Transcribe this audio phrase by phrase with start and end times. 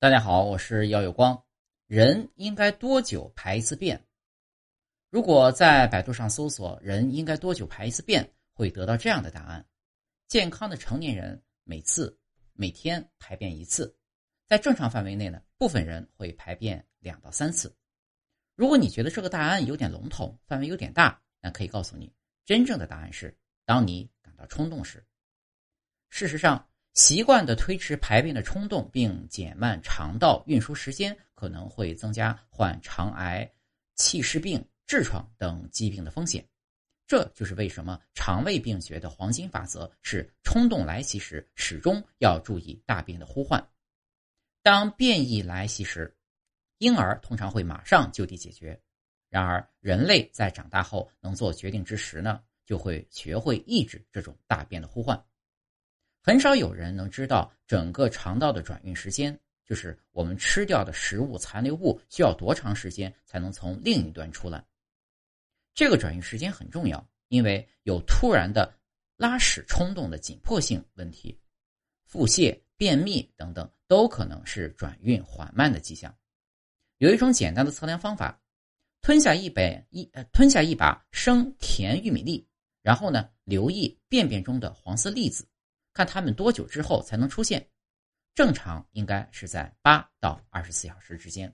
[0.00, 1.44] 大家好，我是耀有光。
[1.86, 4.02] 人应该多久排一次便？
[5.10, 9.68] 如果在百度上搜索“人应该多久排一次便”，会得到这样的答案：
[10.26, 12.18] 健康的成年人每次
[12.54, 13.94] 每天排便一次，
[14.46, 17.76] 在正常范围内呢，部分人会排便两到三次。
[18.54, 22.10] 如果你觉得这个答案有点笼统，范围有点大，那可以告诉你，
[22.46, 23.36] 真正的答案是：
[23.66, 25.04] 当你感到冲动时。
[26.08, 26.66] 事实上。
[26.94, 33.50] 习惯的推迟排便的冲动，并减慢肠道运输时间，可能会增加患肠癌、
[33.94, 36.44] 气室病、痔疮等疾病的风险。
[37.06, 43.64] 这就是为什么肠胃病学的黄金法则是：冲动来袭时，始终要注意大便的呼唤。
[44.62, 46.16] 当便意来袭时，
[46.78, 48.78] 婴儿通常会马上就地解决；
[49.28, 55.20] 然而，人类在长大后能做决定之时呢，就会学会抑制这种大便的呼唤。
[56.22, 64.62] 很少有人能知道整个肠道的转运时间，就是我们吃掉的食物残留物需要多长时间才能从另一端出来。
[65.74, 68.70] 这个转运时间很重要，因为有突然的
[69.16, 71.38] 拉屎冲动的紧迫性问题，
[72.04, 76.14] 腹泻、便秘等等都可能是转运缓慢的迹象。
[76.98, 78.38] 有一种简单的测量方法：
[79.00, 82.46] 吞下一杯一呃吞下一把生甜玉米粒，
[82.82, 85.46] 然后呢留意便便中的黄色粒子。
[85.92, 87.68] 看他们多久之后才能出现？
[88.34, 91.52] 正常应该是在八到二十四小时之间。